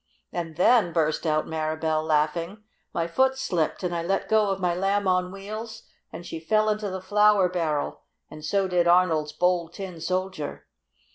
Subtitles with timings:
[0.33, 4.73] "And then!" burst out Mirabell, laughing, "my foot slipped and I let go of my
[4.73, 9.73] Lamb on Wheels, and she fell into the flour barrel, and so did Arnold's Bold
[9.73, 10.65] Tin Soldier."